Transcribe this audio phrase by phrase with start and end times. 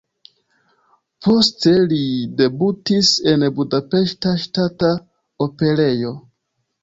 [1.25, 1.99] Poste li
[2.39, 4.91] debutis en Budapeŝta Ŝtata
[5.47, 6.15] Operejo.